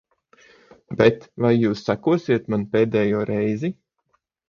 Bet 1.01 1.27
vai 1.45 1.53
jūs 1.57 1.85
sekosiet 1.91 2.53
man 2.55 2.67
pēdējo 2.75 3.25
reizi? 3.35 3.77